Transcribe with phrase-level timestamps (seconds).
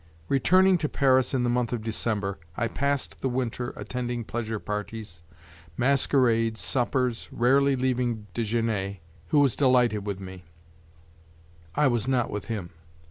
[0.29, 5.21] Returning to Paris in the month of December I passed the winter attending pleasure parties,
[5.77, 10.43] masquerades, suppers, rarely leaving Desgenais, who was delighted with me;
[11.75, 12.71] I was not with him.